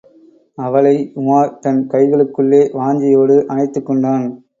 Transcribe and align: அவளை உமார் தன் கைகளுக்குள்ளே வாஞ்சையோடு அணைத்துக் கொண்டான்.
அவளை 0.55 0.93
உமார் 1.15 1.51
தன் 1.59 1.81
கைகளுக்குள்ளே 1.91 2.61
வாஞ்சையோடு 2.73 3.45
அணைத்துக் 3.45 3.85
கொண்டான். 3.85 4.25